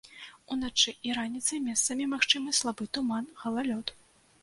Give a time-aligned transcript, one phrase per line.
[0.55, 3.99] Уначы і раніцай месцамі магчымы слабы туман, галалёд.